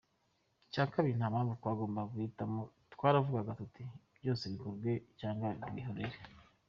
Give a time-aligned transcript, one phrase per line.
[0.67, 2.59] Icya kabiri nta mpamvu twagombaga guhitamo,
[2.93, 3.81] twaravugaga tuti
[4.21, 6.17] byose bikorwe cyangwa birorere.